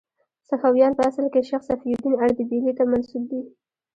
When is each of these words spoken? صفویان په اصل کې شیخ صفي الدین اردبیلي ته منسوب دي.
صفویان 0.49 0.91
په 0.95 1.01
اصل 1.09 1.25
کې 1.33 1.41
شیخ 1.47 1.61
صفي 1.69 1.89
الدین 1.93 2.13
اردبیلي 2.23 2.73
ته 2.77 2.83
منسوب 2.91 3.23
دي. 3.31 3.41